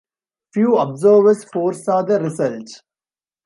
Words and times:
Few 0.55 0.77
observers 0.77 1.43
foresaw 1.43 2.01
the 2.01 2.19
result. 2.19 2.67